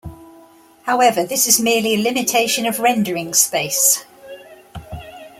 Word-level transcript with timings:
However, 0.85 1.23
this 1.23 1.45
is 1.45 1.59
merely 1.59 1.93
a 1.93 1.99
limitation 2.01 2.65
of 2.65 2.79
rendering 2.79 3.35
space. 3.35 4.03